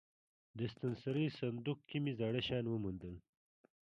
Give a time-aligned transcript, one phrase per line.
[0.57, 3.15] د ستنسرۍ صندوق کې مې زاړه شیان وموندل.